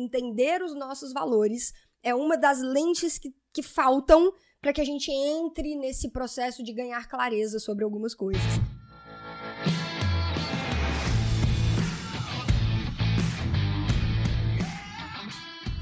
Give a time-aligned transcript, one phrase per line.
[0.00, 1.72] entender os nossos valores
[2.02, 6.72] é uma das lentes que, que faltam para que a gente entre nesse processo de
[6.72, 8.42] ganhar clareza sobre algumas coisas.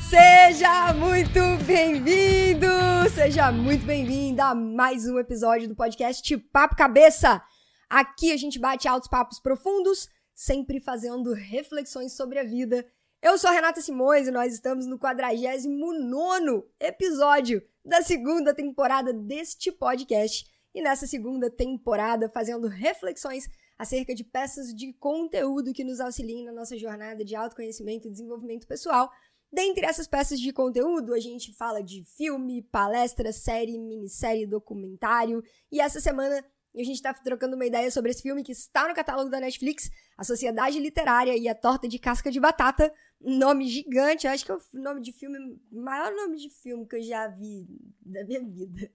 [0.08, 2.66] Seja muito bem-vindo,
[3.14, 7.42] seja muito bem-vinda a mais um episódio do podcast Papo Cabeça.
[7.90, 12.86] Aqui a gente bate altos papos profundos, sempre fazendo reflexões sobre a vida.
[13.20, 19.72] Eu sou a Renata Simões e nós estamos no 49 episódio da segunda temporada deste
[19.72, 20.46] podcast.
[20.74, 26.52] E nessa segunda temporada, fazendo reflexões acerca de peças de conteúdo que nos auxiliem na
[26.52, 29.10] nossa jornada de autoconhecimento e desenvolvimento pessoal
[29.50, 35.42] Dentre essas peças de conteúdo, a gente fala de filme, palestra, série, minissérie, documentário.
[35.72, 36.44] E essa semana
[36.76, 39.90] a gente está trocando uma ideia sobre esse filme que está no catálogo da Netflix,
[40.18, 42.92] A Sociedade Literária e a Torta de Casca de Batata.
[43.20, 47.02] Nome gigante, acho que é o nome de filme, maior nome de filme que eu
[47.02, 47.66] já vi
[48.00, 48.90] da minha vida.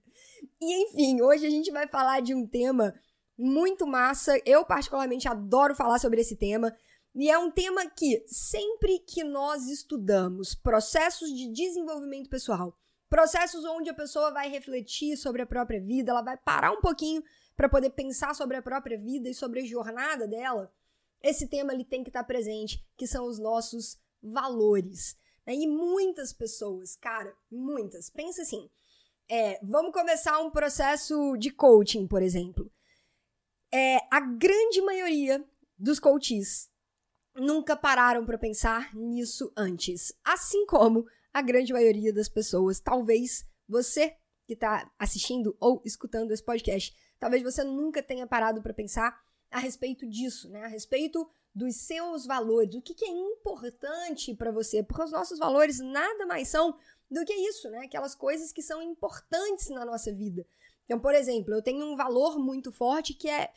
[0.60, 2.94] E enfim, hoje a gente vai falar de um tema
[3.36, 4.40] muito massa.
[4.46, 6.74] Eu, particularmente, adoro falar sobre esse tema.
[7.14, 12.76] E é um tema que, sempre que nós estudamos processos de desenvolvimento pessoal,
[13.08, 17.22] processos onde a pessoa vai refletir sobre a própria vida, ela vai parar um pouquinho
[17.56, 20.72] para poder pensar sobre a própria vida e sobre a jornada dela,
[21.22, 25.16] esse tema ele tem que estar presente, que são os nossos valores.
[25.46, 25.54] Né?
[25.54, 28.68] E muitas pessoas, cara, muitas, pensa assim,
[29.28, 32.70] é, vamos começar um processo de coaching, por exemplo.
[33.72, 35.44] É, a grande maioria
[35.78, 36.70] dos coaches
[37.34, 40.12] nunca pararam para pensar nisso antes.
[40.22, 46.44] Assim como a grande maioria das pessoas, talvez você que está assistindo ou escutando esse
[46.44, 50.64] podcast, talvez você nunca tenha parado para pensar a respeito disso, né?
[50.64, 55.38] A respeito dos seus valores, o que, que é importante para você, porque os nossos
[55.38, 56.76] valores nada mais são
[57.10, 57.84] do que isso, né?
[57.84, 60.44] Aquelas coisas que são importantes na nossa vida.
[60.84, 63.50] Então, por exemplo, eu tenho um valor muito forte que é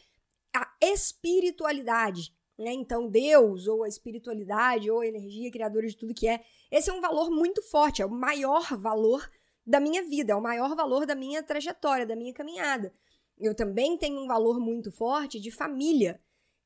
[0.53, 2.33] a espiritualidade.
[2.57, 2.71] Né?
[2.73, 6.93] Então, Deus, ou a espiritualidade, ou a energia criadora de tudo que é, esse é
[6.93, 9.29] um valor muito forte, é o maior valor
[9.65, 12.93] da minha vida, é o maior valor da minha trajetória, da minha caminhada.
[13.37, 16.19] Eu também tenho um valor muito forte de família.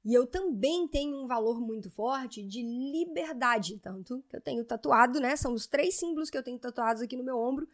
[0.03, 3.78] E eu também tenho um valor muito forte de liberdade.
[3.78, 5.35] Tanto que eu tenho tatuado, né?
[5.35, 7.67] São os três símbolos que eu tenho tatuados aqui no meu ombro: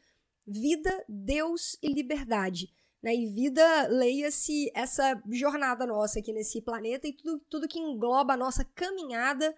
[0.45, 2.69] vida, Deus e liberdade.
[3.01, 3.15] Né?
[3.15, 8.37] E vida, leia-se essa jornada nossa aqui nesse planeta e tudo, tudo que engloba a
[8.37, 9.55] nossa caminhada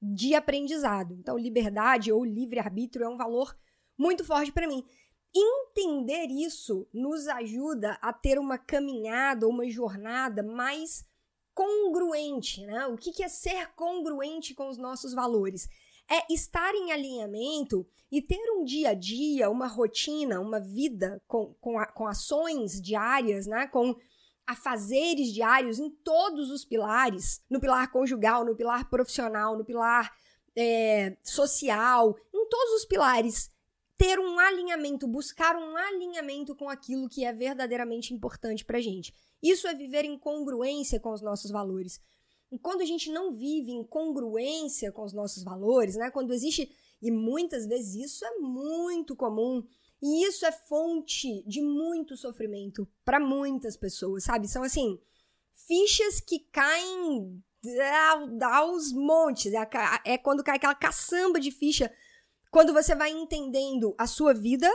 [0.00, 1.14] de aprendizado.
[1.14, 3.56] Então, liberdade ou livre-arbítrio é um valor
[3.96, 4.84] muito forte para mim.
[5.34, 11.04] Entender isso nos ajuda a ter uma caminhada, uma jornada mais
[11.54, 12.86] congruente, né?
[12.86, 15.68] O que é ser congruente com os nossos valores?
[16.12, 21.54] é estar em alinhamento e ter um dia a dia, uma rotina, uma vida com,
[21.54, 23.66] com, a, com ações diárias, né?
[23.66, 23.96] Com
[24.46, 30.12] afazeres diários em todos os pilares, no pilar conjugal, no pilar profissional, no pilar
[30.54, 33.48] é, social, em todos os pilares,
[34.02, 39.14] ter um alinhamento, buscar um alinhamento com aquilo que é verdadeiramente importante pra gente.
[39.40, 42.00] Isso é viver em congruência com os nossos valores.
[42.50, 46.10] E quando a gente não vive em congruência com os nossos valores, né?
[46.10, 46.68] Quando existe
[47.00, 49.62] e muitas vezes isso é muito comum
[50.02, 54.48] e isso é fonte de muito sofrimento para muitas pessoas, sabe?
[54.48, 54.98] São assim,
[55.64, 57.40] fichas que caem
[58.52, 59.52] aos montes.
[59.52, 59.68] É,
[60.04, 61.88] é quando cai aquela caçamba de ficha.
[62.52, 64.70] Quando você vai entendendo a sua vida,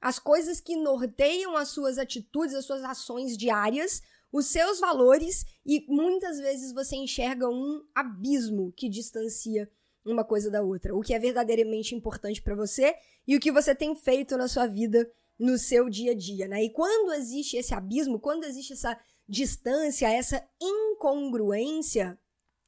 [0.00, 4.02] as coisas que norteiam as suas atitudes, as suas ações diárias,
[4.32, 9.70] os seus valores e muitas vezes você enxerga um abismo que distancia
[10.04, 12.96] uma coisa da outra, o que é verdadeiramente importante para você
[13.28, 15.08] e o que você tem feito na sua vida
[15.38, 16.64] no seu dia a dia, né?
[16.64, 18.98] E quando existe esse abismo, quando existe essa
[19.28, 22.18] distância, essa incongruência,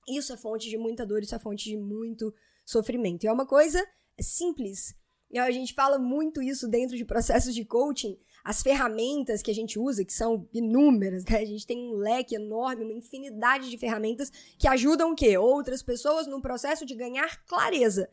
[0.08, 2.32] isso é fonte de muita dor, isso é fonte de muito
[2.64, 3.24] sofrimento.
[3.24, 3.84] E é uma coisa
[4.20, 4.94] simples.
[5.34, 9.78] A gente fala muito isso dentro de processos de coaching, as ferramentas que a gente
[9.78, 11.38] usa, que são inúmeras, né?
[11.38, 15.38] A gente tem um leque enorme, uma infinidade de ferramentas que ajudam o quê?
[15.38, 18.10] Outras pessoas no processo de ganhar clareza.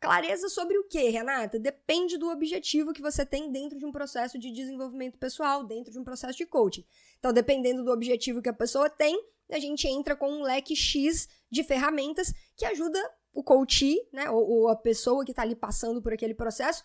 [0.00, 1.58] Clareza sobre o quê, Renata?
[1.58, 5.98] Depende do objetivo que você tem dentro de um processo de desenvolvimento pessoal, dentro de
[5.98, 6.84] um processo de coaching.
[7.18, 9.18] Então, dependendo do objetivo que a pessoa tem,
[9.50, 12.98] a gente entra com um leque X de ferramentas que ajuda
[13.36, 16.82] o coach, né, ou, ou a pessoa que está ali passando por aquele processo,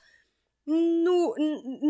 [0.67, 1.33] no,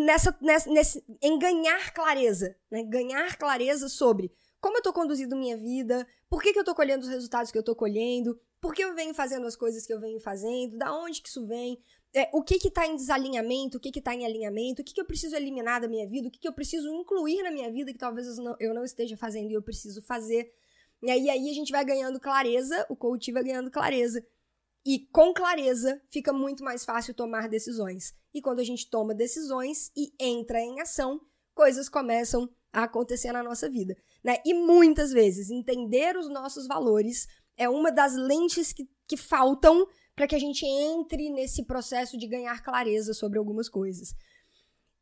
[0.06, 2.84] nessa, nessa, nesse, em ganhar clareza, né?
[2.84, 4.32] Ganhar clareza sobre
[4.62, 7.58] como eu estou conduzindo minha vida, por que, que eu estou colhendo os resultados que
[7.58, 10.78] eu estou colhendo, Por que eu venho fazendo as coisas que eu venho fazendo?
[10.78, 11.80] Da onde que isso vem?
[12.14, 13.78] É, o que que tá em desalinhamento?
[13.78, 14.84] O que que tá em alinhamento?
[14.84, 16.28] O que que eu preciso eliminar da minha vida?
[16.28, 18.84] O que que eu preciso incluir na minha vida que talvez eu não, eu não
[18.84, 20.54] esteja fazendo e eu preciso fazer?
[21.02, 24.24] E aí, aí a gente vai ganhando clareza, o coach vai ganhando clareza.
[24.86, 28.14] E com clareza fica muito mais fácil tomar decisões.
[28.34, 31.22] E quando a gente toma decisões e entra em ação,
[31.54, 33.96] coisas começam a acontecer na nossa vida.
[34.24, 34.38] Né?
[34.46, 39.86] E muitas vezes, entender os nossos valores é uma das lentes que, que faltam
[40.16, 44.14] para que a gente entre nesse processo de ganhar clareza sobre algumas coisas.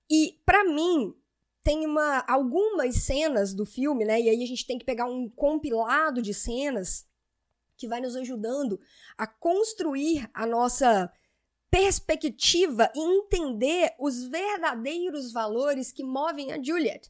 [0.10, 1.14] E, para mim,
[1.64, 4.20] tem uma, algumas cenas do filme, né?
[4.20, 7.06] E aí a gente tem que pegar um compilado de cenas
[7.80, 8.80] que vai nos ajudando
[9.18, 11.12] a construir a nossa
[11.72, 17.10] perspectiva e entender os verdadeiros valores que movem a Juliet.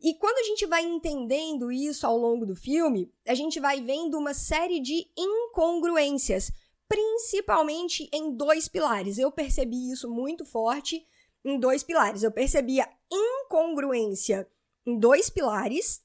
[0.00, 4.16] E quando a gente vai entendendo isso ao longo do filme, a gente vai vendo
[4.16, 6.52] uma série de incongruências,
[6.88, 9.18] principalmente em dois pilares.
[9.18, 11.04] Eu percebi isso muito forte
[11.44, 12.22] em dois pilares.
[12.22, 14.48] Eu percebi a incongruência
[14.86, 16.00] em dois pilares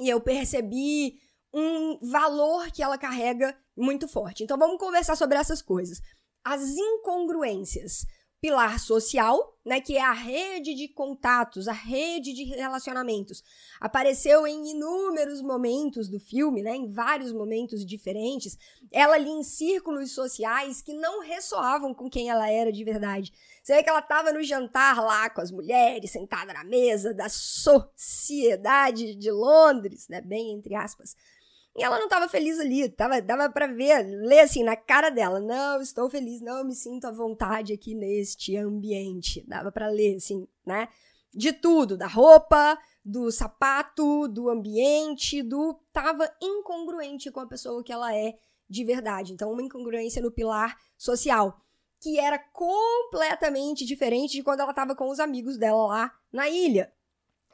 [0.00, 1.20] e eu percebi
[1.52, 4.44] um valor que ela carrega muito forte.
[4.44, 6.00] Então vamos conversar sobre essas coisas.
[6.44, 8.06] As incongruências
[8.40, 13.42] pilar social, né, que é a rede de contatos, a rede de relacionamentos.
[13.80, 18.56] Apareceu em inúmeros momentos do filme, né, em vários momentos diferentes.
[18.92, 23.32] Ela ali em círculos sociais que não ressoavam com quem ela era de verdade.
[23.62, 27.28] Você vê que ela estava no jantar lá com as mulheres, sentada na mesa da
[27.28, 31.16] sociedade de Londres, né, bem entre aspas.
[31.78, 35.38] E ela não estava feliz ali, tava, dava para ver, ler assim na cara dela,
[35.38, 39.44] não, estou feliz, não me sinto à vontade aqui neste ambiente.
[39.46, 40.88] Dava para ler assim, né?
[41.32, 47.92] De tudo, da roupa, do sapato, do ambiente, do tava incongruente com a pessoa que
[47.92, 48.34] ela é
[48.68, 49.32] de verdade.
[49.32, 51.60] Então, uma incongruência no pilar social,
[52.00, 56.92] que era completamente diferente de quando ela estava com os amigos dela lá na ilha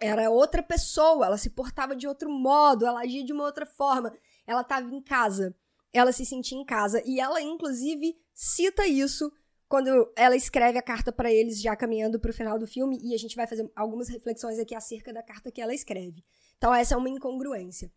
[0.01, 4.13] era outra pessoa, ela se portava de outro modo, ela agia de uma outra forma.
[4.47, 5.55] Ela estava em casa,
[5.93, 7.03] ela se sentia em casa.
[7.05, 9.33] E ela, inclusive, cita isso
[9.69, 12.99] quando ela escreve a carta para eles, já caminhando para o final do filme.
[13.03, 16.25] E a gente vai fazer algumas reflexões aqui acerca da carta que ela escreve.
[16.57, 17.91] Então, essa é uma incongruência.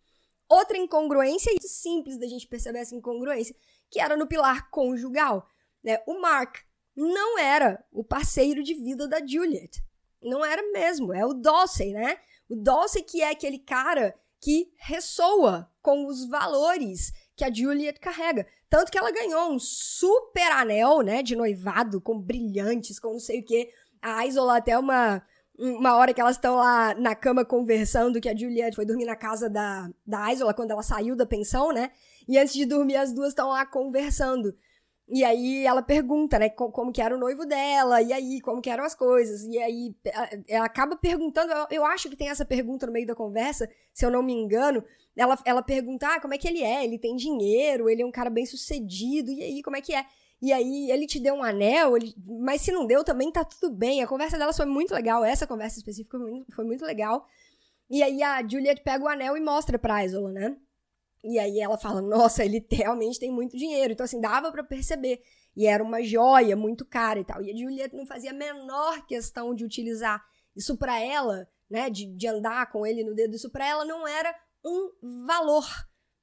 [0.50, 3.56] Outra incongruência, e simples da gente perceber essa incongruência,
[3.90, 5.46] que era no pilar conjugal.
[5.84, 6.02] Né?
[6.08, 6.58] O Mark
[6.96, 9.84] não era o parceiro de vida da Juliet.
[10.22, 12.18] Não era mesmo, é o Dawson, né?
[12.50, 18.46] O Dawson que é aquele cara que ressoa com os valores que a Juliet carrega.
[18.70, 23.40] Tanto que ela ganhou um super anel, né, de noivado, com brilhantes, com não sei
[23.40, 23.72] o quê.
[24.02, 25.24] A Isola até uma,
[25.58, 29.16] uma hora que elas estão lá na cama conversando, que a Juliet foi dormir na
[29.16, 31.92] casa da, da Isola quando ela saiu da pensão, né?
[32.28, 34.54] E antes de dormir, as duas estão lá conversando.
[35.10, 38.70] E aí ela pergunta, né, como que era o noivo dela, e aí, como que
[38.70, 39.44] eram as coisas.
[39.44, 39.96] E aí
[40.50, 44.12] ela acaba perguntando, eu acho que tem essa pergunta no meio da conversa, se eu
[44.12, 44.84] não me engano.
[45.16, 46.84] Ela, ela pergunta, ah, como é que ele é?
[46.84, 50.06] Ele tem dinheiro, ele é um cara bem sucedido, e aí, como é que é?
[50.42, 52.14] E aí, ele te deu um anel, ele...
[52.42, 54.04] mas se não deu, também tá tudo bem.
[54.04, 56.18] A conversa dela foi muito legal, essa conversa específica
[56.54, 57.26] foi muito legal.
[57.90, 60.58] E aí a Juliet pega o anel e mostra pra Isola, né?
[61.24, 63.94] E aí ela fala: Nossa, ele realmente tem muito dinheiro.
[63.94, 65.22] Então, assim, dava para perceber.
[65.56, 67.42] E era uma joia muito cara e tal.
[67.42, 70.24] E a Juliette não fazia a menor questão de utilizar
[70.56, 71.90] isso para ela, né?
[71.90, 73.36] De, de andar com ele no dedo.
[73.36, 74.34] Isso para ela não era
[74.64, 74.92] um
[75.26, 75.66] valor.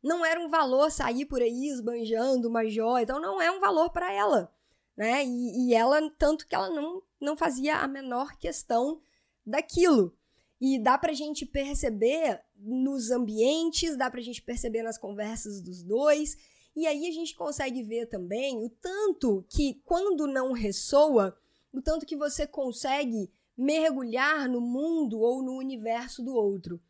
[0.02, 3.02] Não era um valor sair por aí esbanjando uma joia.
[3.02, 4.52] Então, não é um valor para ela.
[4.96, 5.24] Né?
[5.24, 9.00] E, e ela, tanto que ela não, não fazia a menor questão
[9.44, 10.16] daquilo.
[10.60, 16.36] E dá pra gente perceber nos ambientes, dá pra gente perceber nas conversas dos dois.
[16.76, 21.36] E aí a gente consegue ver também o tanto que, quando não ressoa,
[21.72, 26.80] o tanto que você consegue mergulhar no mundo ou no universo do outro.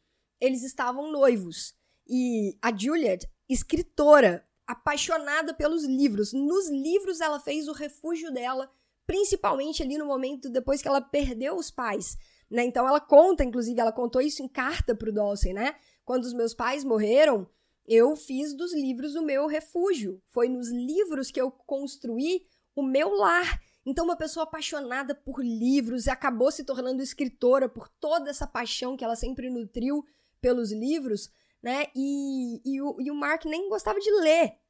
[0.40, 1.74] Eles estavam noivos.
[2.06, 6.32] E a Juliet, escritora, apaixonada pelos livros.
[6.32, 8.70] Nos livros ela fez o refúgio dela,
[9.06, 12.16] principalmente ali no momento depois que ela perdeu os pais.
[12.54, 12.64] Né?
[12.64, 15.74] Então ela conta, inclusive, ela contou isso em carta pro Dawson, né?
[16.04, 17.50] Quando os meus pais morreram,
[17.84, 20.22] eu fiz dos livros o meu refúgio.
[20.26, 22.46] Foi nos livros que eu construí
[22.76, 23.60] o meu lar.
[23.84, 28.96] Então, uma pessoa apaixonada por livros e acabou se tornando escritora por toda essa paixão
[28.96, 30.04] que ela sempre nutriu
[30.40, 31.86] pelos livros, né?
[31.92, 34.60] E, e, o, e o Mark nem gostava de ler.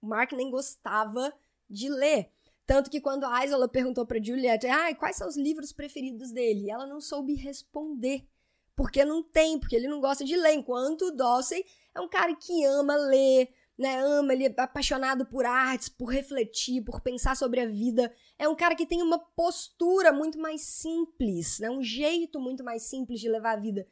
[0.00, 1.34] O Mark nem gostava
[1.68, 2.32] de ler.
[2.68, 6.70] Tanto que quando a Isola perguntou para Juliette, ah, quais são os livros preferidos dele?
[6.70, 8.28] Ela não soube responder.
[8.76, 10.52] Porque não tem, porque ele não gosta de ler.
[10.52, 11.62] Enquanto o Dawson
[11.94, 13.48] é um cara que ama ler,
[13.78, 13.98] né?
[14.00, 18.12] Ama, ele é apaixonado por artes, por refletir, por pensar sobre a vida.
[18.38, 21.70] É um cara que tem uma postura muito mais simples, né?
[21.70, 23.88] Um jeito muito mais simples de levar a vida.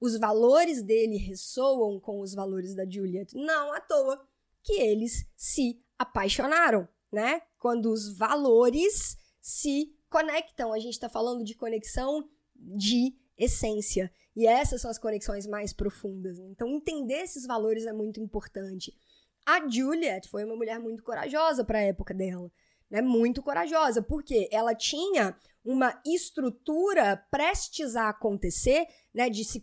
[0.00, 3.36] Os valores dele ressoam com os valores da Juliet.
[3.36, 4.20] Não à toa
[4.64, 7.40] que eles se apaixonaram, né?
[7.58, 10.72] Quando os valores se conectam.
[10.72, 14.10] A gente está falando de conexão de essência.
[14.34, 16.38] E essas são as conexões mais profundas.
[16.38, 18.92] Então, entender esses valores é muito importante.
[19.46, 22.50] A Juliet foi uma mulher muito corajosa para a época dela,
[22.90, 23.02] né?
[23.02, 29.60] Muito corajosa, porque ela tinha uma estrutura prestes a acontecer, né, de se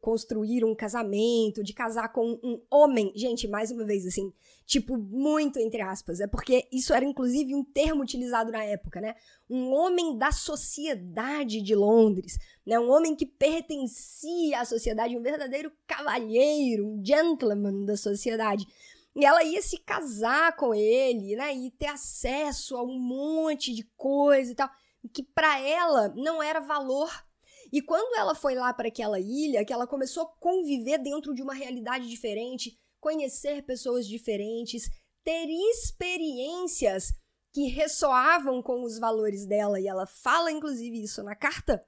[0.00, 3.12] construir um casamento, de casar com um homem.
[3.16, 4.32] Gente, mais uma vez assim,
[4.64, 9.16] tipo muito entre aspas, é porque isso era inclusive um termo utilizado na época, né?
[9.50, 12.78] Um homem da sociedade de Londres, né?
[12.78, 18.64] Um homem que pertencia à sociedade, um verdadeiro cavalheiro, um gentleman da sociedade.
[19.14, 21.54] E ela ia se casar com ele, né?
[21.54, 24.68] E ter acesso a um monte de coisa e tal,
[25.12, 27.10] que para ela não era valor.
[27.72, 31.42] E quando ela foi lá para aquela ilha, que ela começou a conviver dentro de
[31.42, 34.88] uma realidade diferente, conhecer pessoas diferentes,
[35.22, 37.12] ter experiências
[37.52, 41.84] que ressoavam com os valores dela, e ela fala inclusive isso na carta,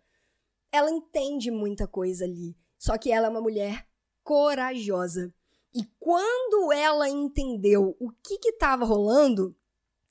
[0.71, 2.57] ela entende muita coisa ali.
[2.79, 3.87] Só que ela é uma mulher
[4.23, 5.35] corajosa.
[5.77, 9.55] E quando ela entendeu o que que tava rolando,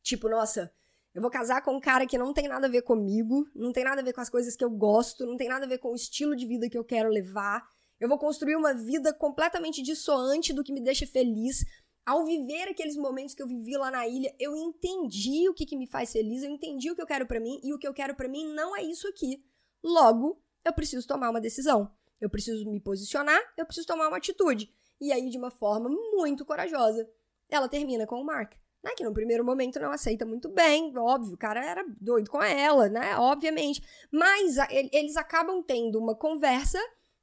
[0.04, 0.72] tipo, nossa,
[1.12, 3.84] eu vou casar com um cara que não tem nada a ver comigo, não tem
[3.84, 5.92] nada a ver com as coisas que eu gosto, não tem nada a ver com
[5.92, 7.68] o estilo de vida que eu quero levar.
[8.00, 11.66] Eu vou construir uma vida completamente dissoante do que me deixa feliz.
[12.06, 15.76] Ao viver aqueles momentos que eu vivi lá na ilha, eu entendi o que, que
[15.76, 17.94] me faz feliz, eu entendi o que eu quero para mim e o que eu
[17.94, 19.44] quero para mim não é isso aqui.
[19.84, 21.92] Logo, eu preciso tomar uma decisão.
[22.22, 24.72] Eu preciso me posicionar, eu preciso tomar uma atitude.
[25.00, 27.08] E aí, de uma forma muito corajosa,
[27.50, 28.54] ela termina com o Mark.
[28.84, 32.44] Né, que no primeiro momento não aceita muito bem, óbvio, o cara era doido com
[32.44, 33.18] ela, né?
[33.18, 33.82] Obviamente.
[34.12, 36.78] Mas a, eles acabam tendo uma conversa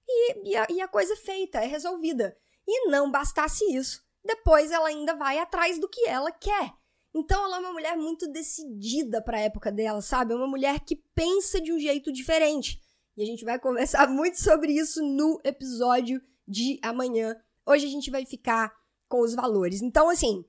[0.08, 2.36] e, e, a, e a coisa feita, é resolvida.
[2.66, 6.72] E não bastasse isso, depois ela ainda vai atrás do que ela quer.
[7.14, 10.32] Então ela é uma mulher muito decidida para a época dela, sabe?
[10.32, 12.80] É uma mulher que pensa de um jeito diferente.
[13.16, 18.10] E a gente vai conversar muito sobre isso no episódio de amanhã Hoje a gente
[18.10, 18.72] vai ficar
[19.08, 19.82] com os valores.
[19.82, 20.44] Então, assim,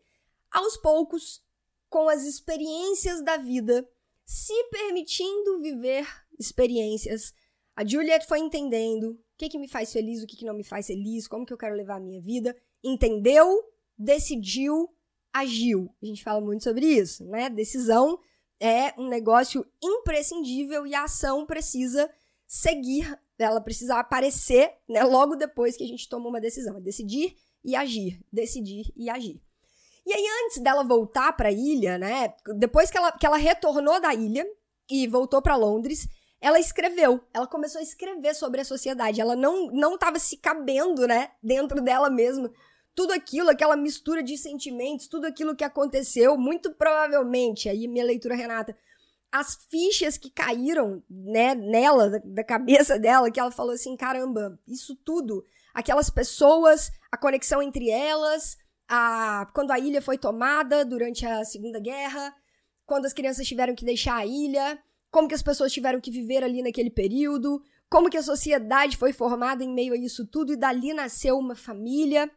[0.52, 1.42] aos poucos,
[1.90, 3.88] com as experiências da vida,
[4.26, 6.08] se permitindo viver
[6.40, 7.34] experiências,
[7.76, 10.64] a Juliet foi entendendo o que, que me faz feliz, o que, que não me
[10.64, 12.56] faz feliz, como que eu quero levar a minha vida.
[12.84, 13.62] Entendeu,
[13.98, 14.90] decidiu,
[15.32, 15.94] agiu.
[16.02, 17.50] A gente fala muito sobre isso, né?
[17.50, 18.20] Decisão
[18.60, 22.10] é um negócio imprescindível e a ação precisa
[22.54, 26.78] seguir ela precisa aparecer né, logo depois que a gente toma uma decisão.
[26.78, 28.20] É decidir e agir.
[28.32, 29.42] Decidir e agir.
[30.06, 32.34] E aí, antes dela voltar para a ilha, né?
[32.58, 34.46] Depois que ela, que ela retornou da ilha
[34.90, 36.08] e voltou para Londres,
[36.42, 37.22] ela escreveu.
[37.34, 39.22] Ela começou a escrever sobre a sociedade.
[39.22, 41.32] Ela não não estava se cabendo, né?
[41.42, 42.52] Dentro dela mesma.
[42.94, 48.36] Tudo aquilo, aquela mistura de sentimentos, tudo aquilo que aconteceu, muito provavelmente, aí minha leitura,
[48.36, 48.78] Renata,
[49.34, 54.96] as fichas que caíram, né, nela, da, cabeça dela, que ela falou assim, caramba, isso
[54.96, 58.56] tudo, aquelas pessoas, a conexão entre elas,
[58.88, 62.32] a quando a ilha foi tomada durante a Segunda Guerra,
[62.86, 64.78] quando as crianças tiveram que deixar a ilha,
[65.10, 67.60] como que as pessoas tiveram que viver ali naquele período,
[67.90, 71.56] como que a sociedade foi formada em meio a isso tudo e dali nasceu uma
[71.56, 72.30] família,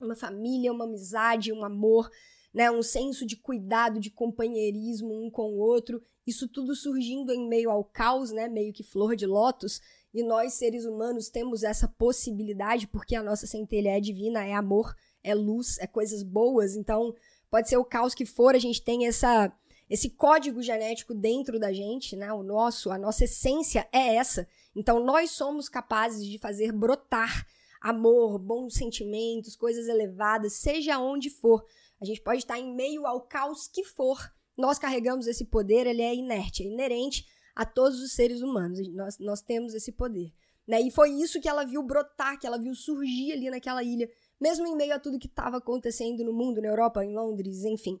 [0.00, 2.10] uma família, uma amizade, um amor,
[2.54, 7.48] né, um senso de cuidado, de companheirismo um com o outro, isso tudo surgindo em
[7.48, 9.82] meio ao caos, né, meio que flor de lótus,
[10.14, 14.94] e nós seres humanos temos essa possibilidade porque a nossa centelha é divina, é amor,
[15.22, 17.12] é luz, é coisas boas, então
[17.50, 19.52] pode ser o caos que for, a gente tem essa
[19.90, 22.32] esse código genético dentro da gente, né?
[22.32, 24.48] O nosso, a nossa essência é essa.
[24.74, 27.46] Então nós somos capazes de fazer brotar
[27.84, 31.62] amor, bons sentimentos, coisas elevadas, seja onde for.
[32.04, 34.18] A gente pode estar em meio ao caos que for.
[34.56, 38.78] Nós carregamos esse poder, ele é inerte, é inerente a todos os seres humanos.
[38.92, 40.32] Nós, nós temos esse poder.
[40.66, 40.82] Né?
[40.82, 44.08] E foi isso que ela viu brotar, que ela viu surgir ali naquela ilha,
[44.40, 47.98] mesmo em meio a tudo que estava acontecendo no mundo, na Europa, em Londres, enfim.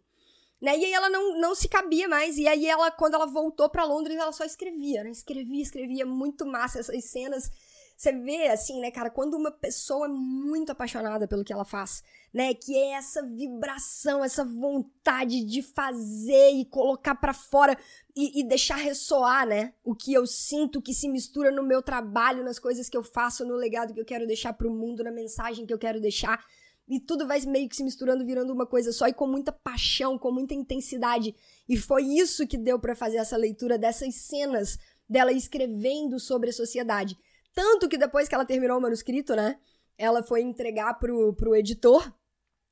[0.60, 0.78] Né?
[0.78, 2.36] E aí ela não, não se cabia mais.
[2.36, 5.10] E aí ela, quando ela voltou para Londres, ela só escrevia, né?
[5.10, 7.50] Escrevia, escrevia muito massa essas cenas
[7.96, 12.02] você vê, assim, né, cara, quando uma pessoa é muito apaixonada pelo que ela faz,
[12.32, 17.78] né, que é essa vibração, essa vontade de fazer e colocar para fora
[18.14, 22.44] e, e, deixar ressoar, né, o que eu sinto que se mistura no meu trabalho,
[22.44, 25.64] nas coisas que eu faço, no legado que eu quero deixar pro mundo, na mensagem
[25.64, 26.44] que eu quero deixar.
[26.86, 30.18] e tudo vai meio que se misturando, virando uma coisa só e com muita paixão,
[30.18, 31.34] com muita intensidade.
[31.66, 36.52] E foi isso que deu para fazer essa leitura dessas cenas dela escrevendo sobre a
[36.52, 37.16] sociedade.
[37.54, 39.58] Tanto que depois que ela terminou o manuscrito, né,
[39.96, 42.12] ela foi entregar pro, pro editor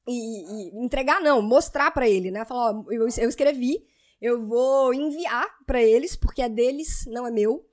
[0.07, 2.45] e, e entregar não, mostrar para ele, né?
[2.45, 3.87] Falar, ó, eu, eu escrevi,
[4.21, 7.69] eu vou enviar para eles porque é deles, não é meu.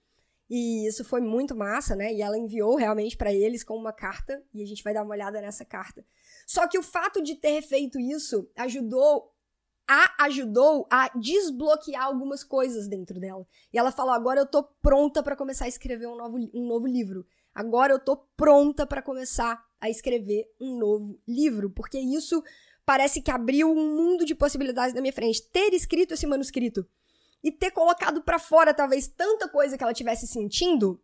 [0.49, 2.11] E isso foi muito massa, né?
[2.11, 5.13] E ela enviou realmente para eles com uma carta e a gente vai dar uma
[5.13, 6.03] olhada nessa carta.
[6.47, 9.31] Só que o fato de ter feito isso ajudou
[9.89, 13.43] a ajudou a desbloquear algumas coisas dentro dela.
[13.73, 16.85] E ela falou: agora eu tô pronta para começar a escrever um novo, um novo
[16.85, 17.25] livro.
[17.55, 22.43] Agora eu tô pronta para começar a escrever um novo livro, porque isso
[22.85, 25.41] parece que abriu um mundo de possibilidades na minha frente.
[25.41, 26.87] Ter escrito esse manuscrito
[27.43, 31.01] e ter colocado para fora talvez tanta coisa que ela tivesse sentindo,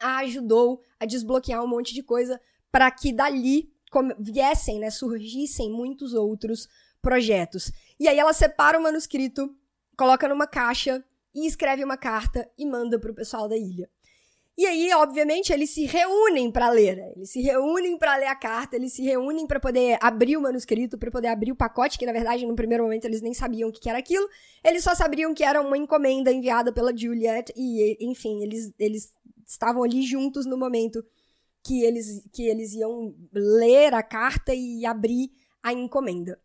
[0.00, 3.72] a ajudou a desbloquear um monte de coisa para que dali
[4.18, 6.68] viessem, né, surgissem muitos outros
[7.00, 7.70] projetos.
[7.98, 9.54] E aí ela separa o manuscrito,
[9.96, 13.88] coloca numa caixa e escreve uma carta e manda para o pessoal da ilha.
[14.58, 17.12] E aí, obviamente, eles se reúnem para ler, né?
[17.14, 20.98] Eles se reúnem para ler a carta, eles se reúnem para poder abrir o manuscrito,
[20.98, 23.72] para poder abrir o pacote, que na verdade, no primeiro momento, eles nem sabiam o
[23.72, 24.28] que era aquilo.
[24.64, 29.12] Eles só sabiam que era uma encomenda enviada pela Juliet e, enfim, eles, eles
[29.46, 31.04] estavam ali juntos no momento
[31.62, 35.30] que eles, que eles iam ler a carta e abrir
[35.62, 36.36] a encomenda.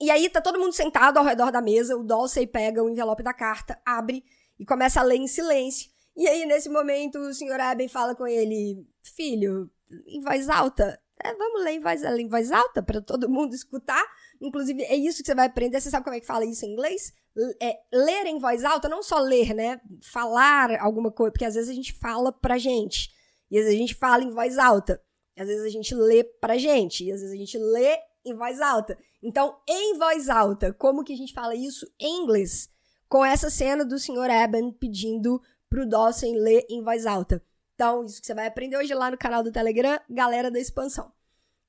[0.00, 3.22] E aí tá todo mundo sentado ao redor da mesa, o Dolce pega o envelope
[3.22, 4.24] da carta, abre
[4.58, 5.90] e começa a ler em silêncio.
[6.16, 7.60] E aí, nesse momento, o Sr.
[7.60, 9.70] Aben fala com ele: Filho,
[10.06, 14.04] em voz alta, é, vamos ler em voz, em voz alta para todo mundo escutar.
[14.40, 15.80] Inclusive, é isso que você vai aprender.
[15.80, 17.12] Você sabe como é que fala isso em inglês?
[17.60, 19.80] É, ler em voz alta, não só ler, né?
[20.02, 23.10] Falar alguma coisa, porque às vezes a gente fala pra gente.
[23.50, 25.00] E às vezes a gente fala em voz alta.
[25.38, 27.04] Às vezes a gente lê pra gente.
[27.04, 28.98] E às vezes a gente lê em voz alta.
[29.22, 32.70] Então, em voz alta, como que a gente fala isso em inglês?
[33.08, 34.30] Com essa cena do Sr.
[34.30, 37.42] Eben pedindo pro Dawson ler em voz alta.
[37.74, 41.12] Então, isso que você vai aprender hoje lá no canal do Telegram, galera da expansão.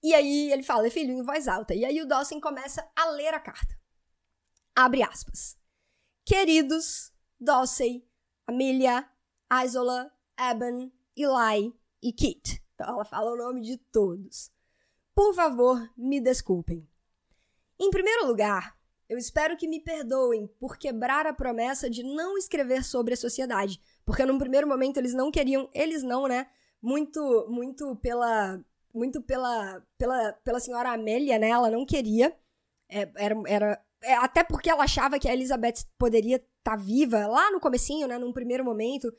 [0.03, 1.75] E aí ele fala, filho, em voz alta.
[1.75, 3.75] E aí o Dawson começa a ler a carta.
[4.75, 5.57] Abre aspas.
[6.25, 8.01] Queridos Dawson,
[8.47, 9.07] Amelia,
[9.63, 12.61] Isola, Eben, Eli e Kit.
[12.73, 14.51] Então ela fala o nome de todos.
[15.21, 16.89] Por favor, me desculpem.
[17.79, 18.75] Em primeiro lugar,
[19.07, 23.79] eu espero que me perdoem por quebrar a promessa de não escrever sobre a sociedade,
[24.03, 26.47] porque num primeiro momento eles não queriam, eles não, né?
[26.81, 28.59] Muito, muito pela,
[28.91, 31.49] muito pela, pela, pela senhora Amélia, né?
[31.49, 32.35] Ela não queria.
[32.89, 37.27] É, era, era é, até porque ela achava que a Elizabeth poderia estar tá viva
[37.27, 38.17] lá no comecinho, né?
[38.17, 39.13] Num primeiro momento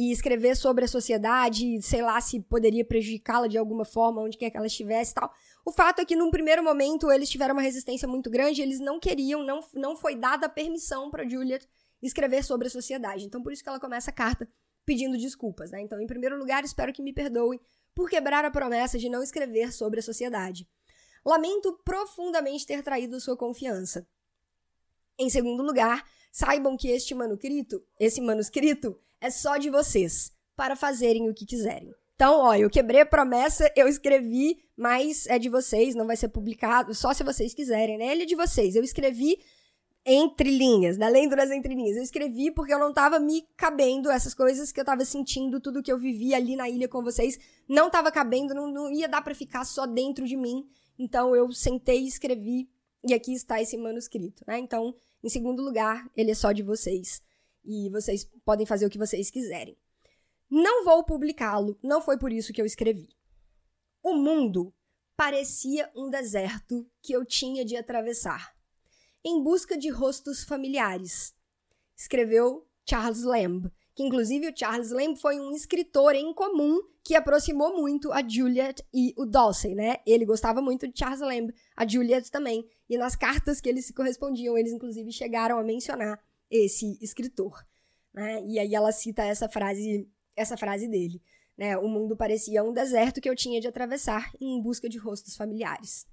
[0.00, 4.48] e escrever sobre a sociedade, sei lá se poderia prejudicá-la de alguma forma, onde quer
[4.48, 5.28] que ela estivesse e tal.
[5.64, 9.00] O fato é que num primeiro momento eles tiveram uma resistência muito grande, eles não
[9.00, 11.68] queriam, não, não foi dada permissão para Juliet
[12.00, 13.24] escrever sobre a sociedade.
[13.24, 14.48] Então por isso que ela começa a carta
[14.86, 15.80] pedindo desculpas, né?
[15.82, 17.60] Então, em primeiro lugar, espero que me perdoem
[17.92, 20.64] por quebrar a promessa de não escrever sobre a sociedade.
[21.26, 24.06] Lamento profundamente ter traído sua confiança.
[25.18, 31.28] Em segundo lugar, saibam que este manuscrito, esse manuscrito é só de vocês, para fazerem
[31.28, 31.94] o que quiserem.
[32.14, 36.28] Então, ó, eu quebrei a promessa, eu escrevi, mas é de vocês, não vai ser
[36.28, 38.12] publicado, só se vocês quiserem, né?
[38.12, 38.74] Ele é de vocês.
[38.74, 39.38] Eu escrevi
[40.04, 41.08] entre linhas, né?
[41.08, 41.96] lendo das entrelinhas.
[41.96, 45.82] Eu escrevi porque eu não tava me cabendo essas coisas que eu tava sentindo, tudo
[45.82, 49.22] que eu vivi ali na ilha com vocês, não tava cabendo, não, não ia dar
[49.22, 50.66] para ficar só dentro de mim.
[50.98, 52.68] Então eu sentei e escrevi,
[53.06, 54.58] e aqui está esse manuscrito, né?
[54.58, 57.22] Então, em segundo lugar, ele é só de vocês.
[57.70, 59.76] E vocês podem fazer o que vocês quiserem.
[60.50, 63.10] Não vou publicá-lo, não foi por isso que eu escrevi.
[64.02, 64.74] O mundo
[65.14, 68.56] parecia um deserto que eu tinha de atravessar
[69.22, 71.34] em busca de rostos familiares.
[71.94, 77.76] Escreveu Charles Lamb, que inclusive o Charles Lamb foi um escritor em comum que aproximou
[77.76, 79.96] muito a Juliet e o Dawson, né?
[80.06, 82.66] Ele gostava muito de Charles Lamb, a Juliet também.
[82.88, 86.18] E nas cartas que eles se correspondiam, eles inclusive chegaram a mencionar
[86.50, 87.66] esse escritor,
[88.12, 88.44] né?
[88.44, 91.22] E aí ela cita essa frase, essa frase dele,
[91.56, 91.76] né?
[91.78, 96.06] O mundo parecia um deserto que eu tinha de atravessar em busca de rostos familiares.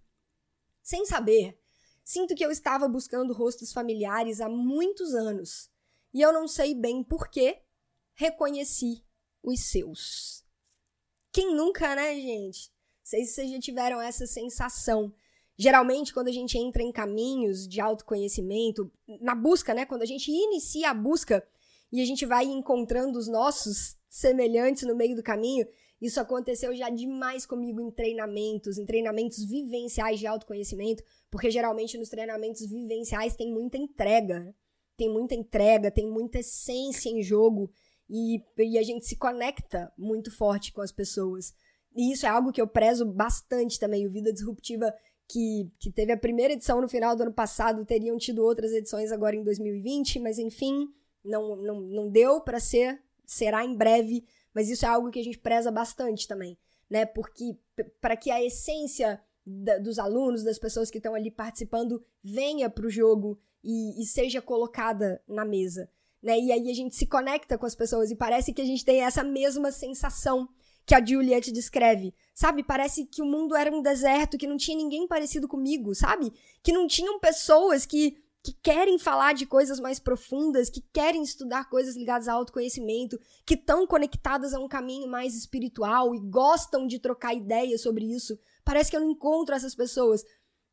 [0.82, 1.58] Sem saber,
[2.06, 5.72] Sinto que eu estava buscando rostos familiares há muitos anos
[6.14, 7.60] e eu não sei bem por que
[8.14, 9.04] reconheci
[9.42, 10.46] os seus.
[11.32, 12.72] Quem nunca, né, gente?
[13.04, 15.12] Se vocês já tiveram essa sensação.
[15.58, 18.92] Geralmente, quando a gente entra em caminhos de autoconhecimento,
[19.22, 19.86] na busca, né?
[19.86, 21.46] Quando a gente inicia a busca
[21.92, 25.66] e a gente vai encontrando os nossos semelhantes no meio do caminho,
[26.02, 32.10] Isso aconteceu já demais comigo em treinamentos, em treinamentos vivenciais de autoconhecimento, porque geralmente nos
[32.10, 34.40] treinamentos vivenciais tem muita entrega.
[34.42, 34.54] Né?
[34.98, 37.72] Tem muita entrega, tem muita essência em jogo
[38.10, 41.54] e, e a gente se conecta muito forte com as pessoas.
[41.96, 44.06] E isso é algo que eu prezo bastante também.
[44.06, 44.94] O Vida Disruptiva,
[45.28, 49.12] que, que teve a primeira edição no final do ano passado, teriam tido outras edições
[49.12, 50.90] agora em 2020, mas enfim,
[51.24, 54.26] não, não, não deu para ser, será em breve.
[54.54, 56.58] Mas isso é algo que a gente preza bastante também,
[56.90, 57.06] né?
[57.06, 57.58] Porque
[58.00, 62.86] para que a essência da, dos alunos, das pessoas que estão ali participando, venha para
[62.86, 65.90] o jogo e, e seja colocada na mesa.
[66.22, 66.40] Né?
[66.40, 69.02] E aí a gente se conecta com as pessoas e parece que a gente tem
[69.02, 70.48] essa mesma sensação
[70.86, 72.14] que a Juliette descreve.
[72.34, 72.64] Sabe?
[72.64, 76.32] Parece que o mundo era um deserto, que não tinha ninguém parecido comigo, sabe?
[76.62, 81.70] Que não tinham pessoas que, que querem falar de coisas mais profundas, que querem estudar
[81.70, 87.00] coisas ligadas ao autoconhecimento, que estão conectadas a um caminho mais espiritual e gostam de
[87.00, 88.38] trocar ideias sobre isso.
[88.64, 90.24] Parece que eu não encontro essas pessoas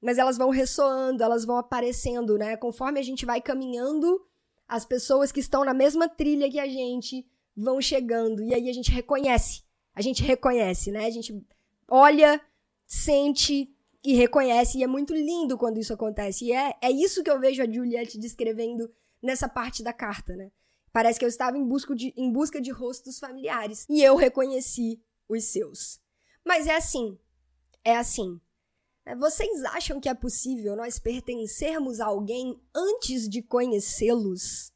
[0.03, 2.57] mas elas vão ressoando, elas vão aparecendo, né?
[2.57, 4.21] Conforme a gente vai caminhando,
[4.67, 7.25] as pessoas que estão na mesma trilha que a gente
[7.57, 9.63] vão chegando e aí a gente reconhece.
[9.95, 11.07] A gente reconhece, né?
[11.07, 11.45] A gente
[11.89, 12.41] olha,
[12.87, 13.75] sente
[14.05, 16.47] e reconhece e é muito lindo quando isso acontece.
[16.47, 18.91] E é, é isso que eu vejo a Juliette descrevendo
[19.23, 20.51] nessa parte da carta, né?
[20.93, 25.01] Parece que eu estava em busca de, em busca de rostos familiares e eu reconheci
[25.29, 26.01] os seus.
[26.45, 27.19] Mas é assim,
[27.85, 28.41] é assim.
[29.05, 34.72] É, vocês acham que é possível nós pertencermos a alguém antes de conhecê-los?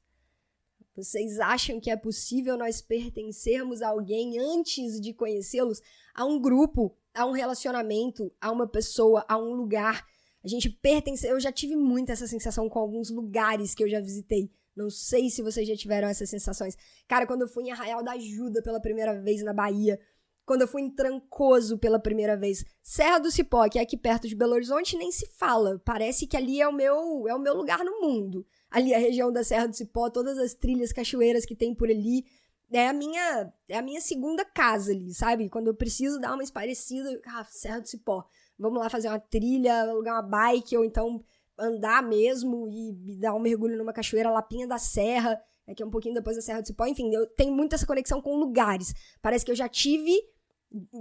[0.96, 5.82] Vocês acham que é possível nós pertencermos a alguém antes de conhecê-los?
[6.14, 10.06] A um grupo, a um relacionamento, a uma pessoa, a um lugar.
[10.42, 11.26] A gente pertence.
[11.26, 14.50] Eu já tive muito essa sensação com alguns lugares que eu já visitei.
[14.74, 16.76] Não sei se vocês já tiveram essas sensações.
[17.06, 20.00] Cara, quando eu fui em Arraial da Ajuda pela primeira vez na Bahia,
[20.46, 22.64] quando eu fui em Trancoso pela primeira vez.
[22.80, 25.82] Serra do Cipó, que é aqui perto de Belo Horizonte, nem se fala.
[25.84, 28.46] Parece que ali é o meu, é o meu lugar no mundo.
[28.70, 32.24] Ali a região da Serra do Cipó, todas as trilhas, cachoeiras que tem por ali,
[32.70, 35.48] é a minha, é a minha segunda casa ali, sabe?
[35.48, 38.24] Quando eu preciso dar uma esparecida, ah, Serra do Cipó.
[38.56, 41.22] Vamos lá fazer uma trilha, alugar uma bike ou então
[41.58, 45.90] andar mesmo e, dar um mergulho numa cachoeira, Lapinha da Serra, é que é um
[45.90, 46.86] pouquinho depois da Serra do Cipó.
[46.86, 48.94] Enfim, eu tenho muito essa conexão com lugares.
[49.20, 50.12] Parece que eu já tive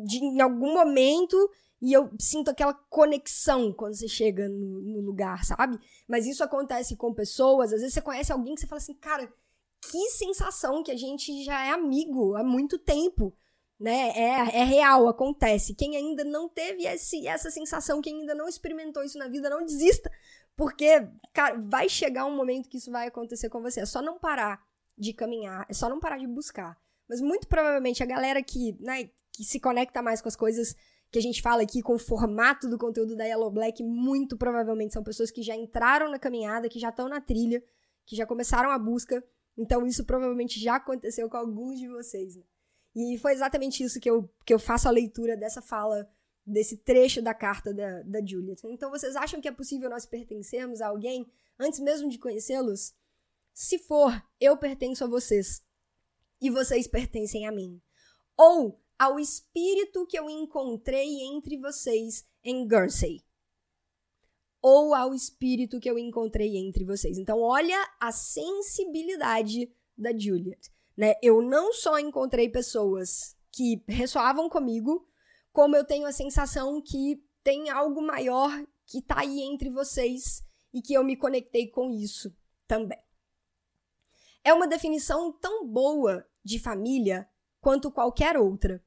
[0.06, 1.38] de, em algum momento
[1.82, 5.78] e eu sinto aquela conexão quando você chega no, no, lugar, sabe?
[6.08, 9.32] Mas isso acontece com pessoas, às vezes você conhece alguém que você fala assim, cara,
[9.82, 13.36] que sensação que a gente já é amigo há muito tempo,
[13.80, 14.10] né?
[14.16, 15.76] É, é real, acontece.
[15.76, 19.64] Quem ainda não teve esse, essa sensação, quem ainda não experimentou isso na vida, não
[19.64, 20.10] desista,
[20.56, 23.82] porque, cara, vai chegar um momento que isso vai acontecer com você.
[23.82, 24.64] É só não parar
[24.98, 26.78] de caminhar, é só não parar de buscar.
[27.08, 30.76] Mas muito provavelmente a galera que, né, que se conecta mais com as coisas
[31.12, 34.93] que a gente fala aqui, com o formato do conteúdo da Yellow Black, muito provavelmente
[34.93, 37.63] são pessoas que já entraram na caminhada, que já estão na trilha,
[38.06, 39.24] que já começaram a busca.
[39.58, 42.36] Então isso provavelmente já aconteceu com alguns de vocês.
[42.36, 42.43] Né?
[42.95, 46.10] E foi exatamente isso que eu, que eu faço a leitura dessa fala,
[46.45, 48.62] desse trecho da carta da, da Juliet.
[48.65, 51.26] Então vocês acham que é possível nós pertencermos a alguém
[51.60, 52.93] antes mesmo de conhecê-los?
[53.54, 55.63] Se for, eu pertenço a vocês
[56.41, 57.82] e vocês pertencem a mim.
[58.38, 63.23] Ou ao espírito que eu encontrei entre vocês em Guernsey.
[64.62, 67.17] Ou ao espírito que eu encontrei entre vocês.
[67.17, 70.71] Então, olha a sensibilidade da Juliet.
[70.97, 71.13] Né?
[71.21, 75.08] Eu não só encontrei pessoas que ressoavam comigo,
[75.51, 78.51] como eu tenho a sensação que tem algo maior
[78.86, 82.36] que tá aí entre vocês e que eu me conectei com isso
[82.67, 82.99] também.
[84.43, 87.27] É uma definição tão boa de família
[87.60, 88.85] quanto qualquer outra.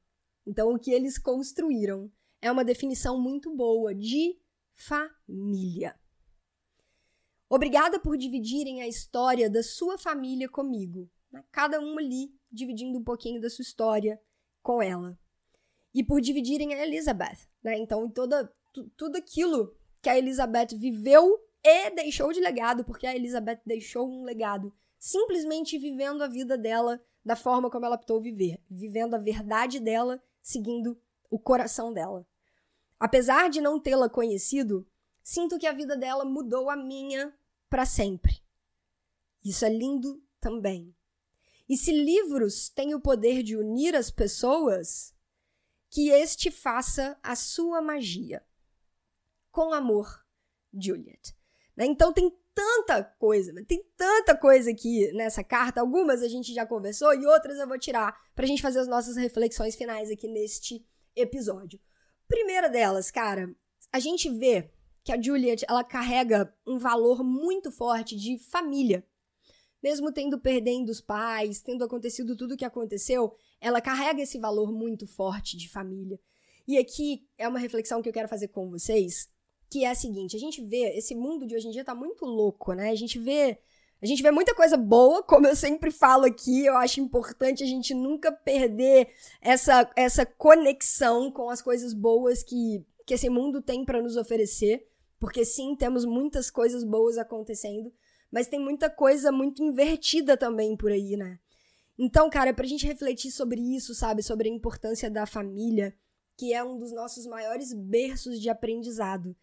[0.49, 4.35] Então, o que eles construíram é uma definição muito boa de
[4.73, 5.95] família.
[7.47, 11.07] Obrigada por dividirem a história da sua família comigo.
[11.31, 11.45] Né?
[11.51, 14.19] Cada um ali dividindo um pouquinho da sua história
[14.63, 15.19] com ela.
[15.93, 17.47] E por dividirem a Elizabeth.
[17.61, 17.77] Né?
[17.77, 18.51] Então, toda,
[18.97, 24.23] tudo aquilo que a Elizabeth viveu e deixou de legado, porque a Elizabeth deixou um
[24.23, 29.79] legado, simplesmente vivendo a vida dela da forma como ela optou viver, vivendo a verdade
[29.79, 30.99] dela, seguindo
[31.29, 32.27] o coração dela.
[32.99, 34.87] Apesar de não tê-la conhecido,
[35.23, 37.33] sinto que a vida dela mudou a minha
[37.69, 38.41] para sempre.
[39.43, 40.95] Isso é lindo também.
[41.67, 45.13] E se livros têm o poder de unir as pessoas,
[45.89, 48.43] que este faça a sua magia.
[49.51, 50.25] Com amor,
[50.73, 51.35] Juliet.
[51.75, 51.85] Né?
[51.85, 55.81] Então tem tanta coisa, tem tanta coisa aqui nessa carta.
[55.81, 59.15] Algumas a gente já conversou e outras eu vou tirar pra gente fazer as nossas
[59.15, 60.85] reflexões finais aqui neste
[61.15, 61.79] episódio.
[62.27, 63.53] Primeira delas, cara,
[63.91, 64.71] a gente vê
[65.03, 69.03] que a Juliet, ela carrega um valor muito forte de família.
[69.81, 74.71] Mesmo tendo perdendo os pais, tendo acontecido tudo o que aconteceu, ela carrega esse valor
[74.71, 76.19] muito forte de família.
[76.67, 79.27] E aqui é uma reflexão que eu quero fazer com vocês,
[79.69, 82.25] que é a seguinte: a gente vê esse mundo de hoje em dia tá muito
[82.25, 82.89] louco, né?
[82.89, 83.59] A gente vê
[84.01, 87.67] a gente vê muita coisa boa, como eu sempre falo aqui, eu acho importante a
[87.67, 89.09] gente nunca perder
[89.41, 94.87] essa, essa conexão com as coisas boas que, que esse mundo tem para nos oferecer.
[95.19, 97.91] Porque sim, temos muitas coisas boas acontecendo,
[98.31, 101.37] mas tem muita coisa muito invertida também por aí, né?
[101.97, 104.23] Então, cara, pra gente refletir sobre isso, sabe?
[104.23, 105.93] Sobre a importância da família,
[106.37, 109.35] que é um dos nossos maiores berços de aprendizado.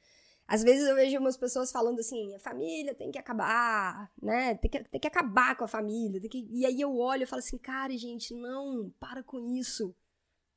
[0.49, 4.55] Às vezes eu vejo umas pessoas falando assim, a família tem que acabar, né?
[4.55, 6.21] Tem que, tem que acabar com a família.
[6.21, 6.47] Que...
[6.51, 9.95] E aí eu olho e falo assim, cara, gente, não, para com isso.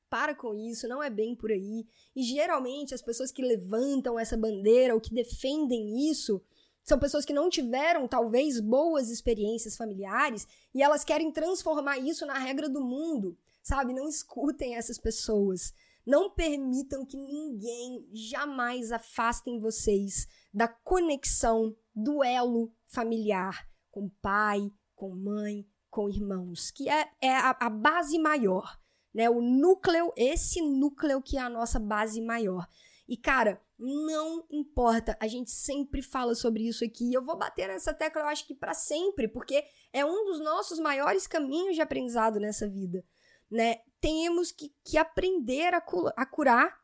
[0.07, 1.87] Para com isso, não é bem por aí.
[2.15, 6.41] E geralmente as pessoas que levantam essa bandeira ou que defendem isso
[6.83, 12.37] são pessoas que não tiveram, talvez, boas experiências familiares e elas querem transformar isso na
[12.37, 13.93] regra do mundo, sabe?
[13.93, 15.73] Não escutem essas pessoas.
[16.09, 25.13] Não permitam que ninguém jamais afastem vocês da conexão, do elo familiar com pai, com
[25.13, 28.75] mãe, com irmãos, que é, é a, a base maior,
[29.13, 29.29] né?
[29.29, 32.67] O núcleo, esse núcleo que é a nossa base maior.
[33.07, 37.13] E cara, não importa, a gente sempre fala sobre isso aqui.
[37.13, 40.79] Eu vou bater nessa tecla, eu acho que para sempre, porque é um dos nossos
[40.79, 43.05] maiores caminhos de aprendizado nessa vida,
[43.51, 43.75] né?
[44.01, 45.83] Temos que, que aprender a,
[46.15, 46.79] a curar.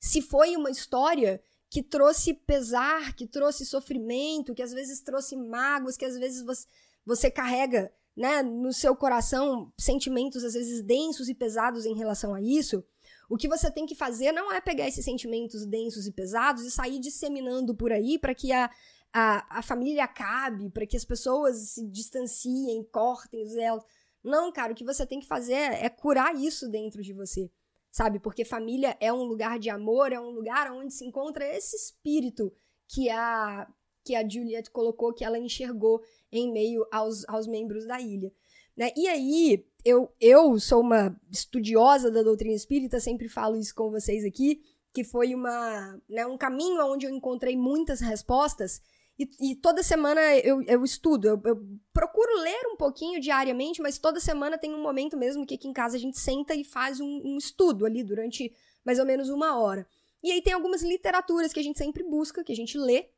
[0.00, 5.96] Se foi uma história que trouxe pesar, que trouxe sofrimento, que às vezes trouxe mágoas,
[5.96, 6.66] que às vezes você,
[7.04, 12.40] você carrega né, no seu coração sentimentos às vezes densos e pesados em relação a
[12.40, 12.84] isso,
[13.28, 16.70] o que você tem que fazer não é pegar esses sentimentos densos e pesados e
[16.70, 18.70] sair disseminando por aí para que a,
[19.12, 23.84] a, a família acabe, para que as pessoas se distanciem, cortem os elos.
[24.26, 27.48] Não, cara, o que você tem que fazer é curar isso dentro de você,
[27.92, 28.18] sabe?
[28.18, 32.52] Porque família é um lugar de amor, é um lugar onde se encontra esse espírito
[32.88, 33.68] que a
[34.04, 38.32] que a Juliet colocou, que ela enxergou em meio aos, aos membros da ilha.
[38.76, 38.92] Né?
[38.96, 44.24] E aí, eu, eu sou uma estudiosa da doutrina espírita, sempre falo isso com vocês
[44.24, 44.62] aqui,
[44.92, 48.80] que foi uma, né, um caminho onde eu encontrei muitas respostas
[49.18, 53.98] e, e toda semana eu, eu estudo, eu, eu, procuro ler um pouquinho diariamente, mas
[53.98, 57.00] toda semana tem um momento mesmo que aqui em casa a gente senta e faz
[57.00, 58.52] um, um estudo ali durante
[58.84, 59.86] mais ou menos uma hora.
[60.22, 63.08] E aí tem algumas literaturas que a gente sempre busca, que a gente lê.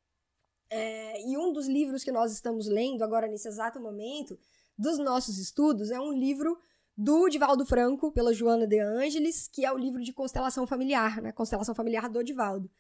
[0.71, 4.39] É, e um dos livros que nós estamos lendo agora nesse exato momento
[4.77, 6.59] dos nossos estudos é um livro
[6.97, 11.33] do Divaldo Franco, pela Joana de Angelis, que é o livro de constelação familiar, né?
[11.33, 12.71] Constelação familiar do Divaldo.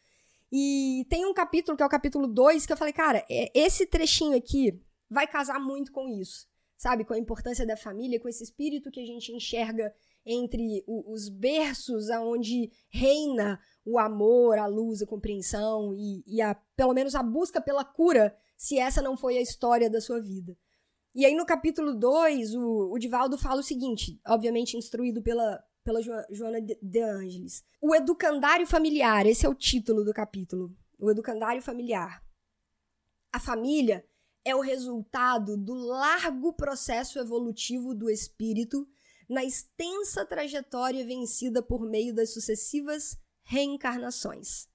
[0.50, 3.86] E tem um capítulo, que é o capítulo 2, que eu falei, cara, é, esse
[3.86, 4.80] trechinho aqui
[5.10, 7.04] vai casar muito com isso, sabe?
[7.04, 9.92] Com a importância da família, com esse espírito que a gente enxerga
[10.24, 16.92] entre os berços aonde reina o amor, a luz, a compreensão e, e a, pelo
[16.92, 20.56] menos a busca pela cura, se essa não foi a história da sua vida.
[21.14, 26.02] E aí no capítulo 2, o, o Divaldo fala o seguinte, obviamente instruído pela, pela
[26.02, 27.64] jo Joana de Angelis.
[27.80, 30.76] O educandário familiar, esse é o título do capítulo.
[30.98, 32.22] O educandário familiar.
[33.32, 34.04] A família
[34.44, 38.88] é o resultado do largo processo evolutivo do espírito
[39.28, 44.68] na extensa trajetória vencida por meio das sucessivas reencarnações.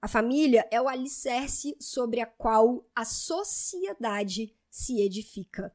[0.00, 5.74] A família é o alicerce sobre a qual a sociedade se edifica.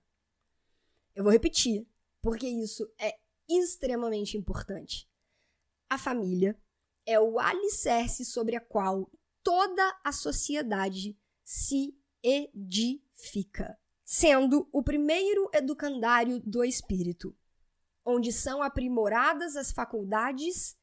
[1.13, 1.85] Eu vou repetir,
[2.21, 5.09] porque isso é extremamente importante.
[5.89, 6.59] A família
[7.05, 9.11] é o alicerce sobre a qual
[9.43, 17.35] toda a sociedade se edifica, sendo o primeiro educandário do espírito,
[18.05, 20.77] onde são aprimoradas as faculdades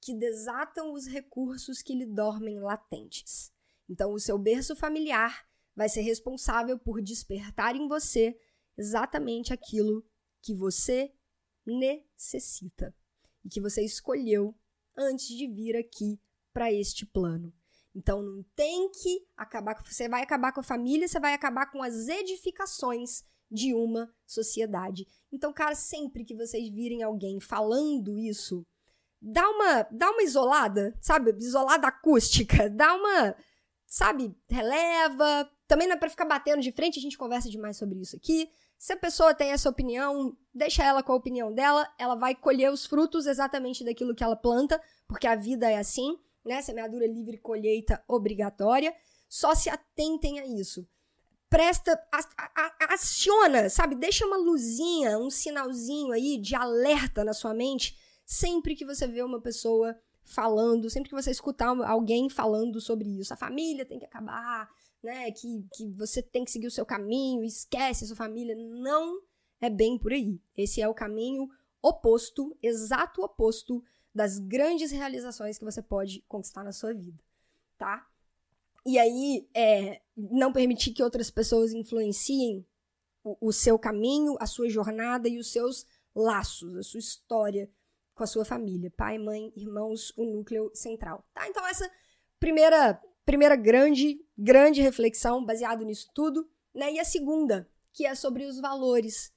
[0.00, 3.52] que desatam os recursos que lhe dormem latentes.
[3.88, 8.38] Então, o seu berço familiar vai ser responsável por despertar em você
[8.76, 10.04] exatamente aquilo
[10.42, 11.14] que você
[11.66, 12.94] necessita
[13.44, 14.54] e que você escolheu
[14.96, 16.20] antes de vir aqui
[16.52, 17.52] para este plano.
[17.94, 21.70] Então não tem que acabar com você vai acabar com a família, você vai acabar
[21.70, 25.06] com as edificações de uma sociedade.
[25.30, 28.66] Então, cara, sempre que vocês virem alguém falando isso,
[29.20, 31.34] dá uma dá uma isolada, sabe?
[31.38, 33.36] Isolada acústica, dá uma
[33.86, 35.50] sabe, releva.
[35.68, 38.50] Também não é pra ficar batendo de frente, a gente conversa demais sobre isso aqui.
[38.82, 42.68] Se a pessoa tem essa opinião, deixa ela com a opinião dela, ela vai colher
[42.68, 46.60] os frutos exatamente daquilo que ela planta, porque a vida é assim, né?
[46.60, 48.92] Semeadura livre, colheita obrigatória.
[49.28, 50.84] Só se atentem a isso.
[51.48, 51.96] Presta,
[52.90, 53.94] aciona, sabe?
[53.94, 59.22] Deixa uma luzinha, um sinalzinho aí de alerta na sua mente sempre que você vê
[59.22, 63.32] uma pessoa falando, sempre que você escutar alguém falando sobre isso.
[63.32, 64.68] A família tem que acabar,
[65.02, 65.30] né?
[65.32, 68.54] Que, que você tem que seguir o seu caminho, esquece a sua família.
[68.54, 69.20] Não
[69.60, 70.40] é bem por aí.
[70.56, 71.48] Esse é o caminho
[71.82, 73.82] oposto, exato oposto
[74.14, 77.18] das grandes realizações que você pode conquistar na sua vida,
[77.78, 78.06] tá?
[78.84, 82.66] E aí, é, não permitir que outras pessoas influenciem
[83.24, 87.70] o, o seu caminho, a sua jornada e os seus laços, a sua história
[88.14, 91.48] com a sua família, pai, mãe, irmãos, o núcleo central, tá?
[91.48, 91.90] Então essa
[92.38, 96.92] primeira primeira grande grande reflexão baseado nisso tudo, né?
[96.92, 99.32] E a segunda, que é sobre os valores.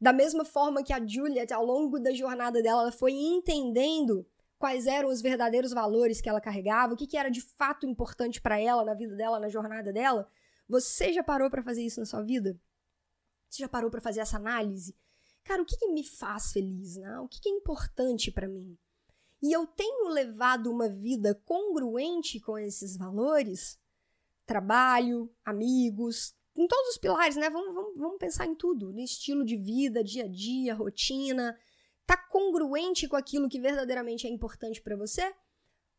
[0.00, 4.26] Da mesma forma que a Juliet, ao longo da jornada dela, ela foi entendendo
[4.58, 8.40] quais eram os verdadeiros valores que ela carregava, o que, que era de fato importante
[8.40, 10.28] para ela na vida dela, na jornada dela.
[10.68, 12.58] Você já parou para fazer isso na sua vida?
[13.48, 14.96] Você já parou para fazer essa análise?
[15.44, 17.18] Cara, o que, que me faz feliz, né?
[17.20, 18.78] O que, que é importante para mim?
[19.42, 23.78] E eu tenho levado uma vida congruente com esses valores?
[24.46, 27.50] Trabalho, amigos, em todos os pilares, né?
[27.50, 31.58] Vamos, vamos, vamos pensar em tudo, no estilo de vida, dia a dia, rotina.
[32.06, 35.34] Tá congruente com aquilo que verdadeiramente é importante para você?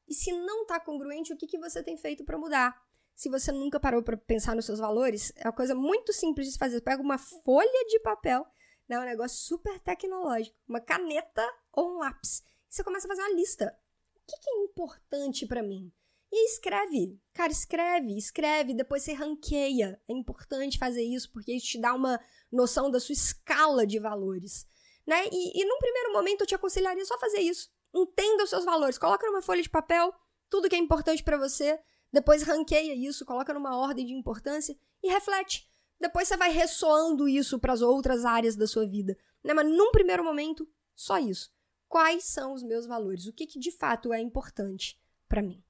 [0.08, 2.82] E se não tá congruente, o que, que você tem feito para mudar?
[3.16, 6.58] Se você nunca parou para pensar nos seus valores, é uma coisa muito simples de
[6.58, 6.78] fazer.
[6.78, 8.46] Você pega uma folha de papel
[8.88, 9.00] né?
[9.00, 10.56] Um negócio super tecnológico.
[10.68, 12.44] Uma caneta ou um lápis.
[12.74, 13.80] Você começa a fazer uma lista.
[14.16, 15.94] O que, que é importante para mim?
[16.32, 17.22] E escreve.
[17.32, 20.02] Cara, escreve, escreve, depois você ranqueia.
[20.10, 22.20] É importante fazer isso, porque isso te dá uma
[22.52, 24.66] noção da sua escala de valores.
[25.06, 25.24] Né?
[25.32, 27.70] E, e num primeiro momento eu te aconselharia só fazer isso.
[27.94, 28.98] Entenda os seus valores.
[28.98, 30.12] Coloca numa folha de papel
[30.50, 31.80] tudo que é importante para você.
[32.12, 35.70] Depois ranqueia isso, coloca numa ordem de importância e reflete.
[36.00, 39.16] Depois você vai ressoando isso para as outras áreas da sua vida.
[39.44, 39.54] Né?
[39.54, 41.53] Mas num primeiro momento, só isso.
[41.94, 43.28] Quais são os meus valores?
[43.28, 45.64] O que, que de fato é importante para mim?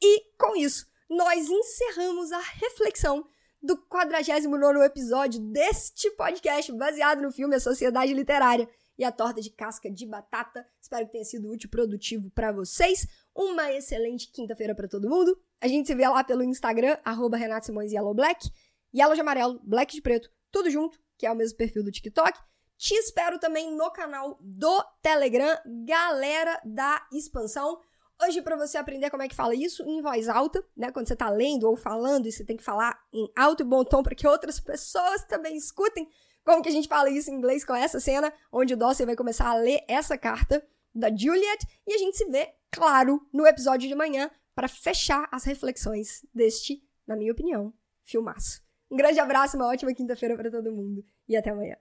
[0.00, 3.28] E com isso, nós encerramos a reflexão
[3.60, 9.50] do 49 episódio deste podcast baseado no filme A Sociedade Literária e a torta de
[9.50, 10.64] casca de batata.
[10.80, 13.04] Espero que tenha sido útil e produtivo para vocês.
[13.34, 15.36] Uma excelente quinta-feira para todo mundo.
[15.60, 18.48] A gente se vê lá pelo Instagram, arroba Renato Simões Yellow Black.
[18.94, 22.38] Yellow de amarelo, black de preto, tudo junto, que é o mesmo perfil do TikTok.
[22.78, 27.80] Te espero também no canal do Telegram, galera da expansão.
[28.22, 30.92] Hoje, para você aprender como é que fala isso em voz alta, né?
[30.92, 33.82] Quando você tá lendo ou falando, e você tem que falar em alto e bom
[33.82, 36.08] tom para que outras pessoas também escutem
[36.44, 39.16] como que a gente fala isso em inglês com essa cena, onde o Dawson vai
[39.16, 40.64] começar a ler essa carta
[40.94, 41.66] da Juliet.
[41.84, 46.80] E a gente se vê, claro, no episódio de manhã para fechar as reflexões deste,
[47.04, 48.62] na minha opinião, filmaço.
[48.88, 51.76] Um grande abraço, uma ótima quinta-feira para todo mundo e até amanhã.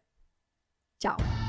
[0.99, 1.46] 找。